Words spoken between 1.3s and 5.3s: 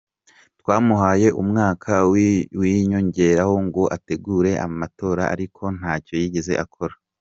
umwaka wiyongeraho ngo ategure amatora